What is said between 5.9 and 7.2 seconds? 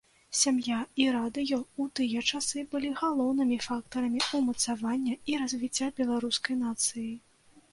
беларускай нацыі.